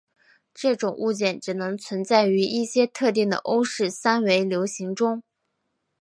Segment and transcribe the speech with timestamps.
[0.55, 5.21] 这种物件只能存在于一些特定的欧氏三维流形中。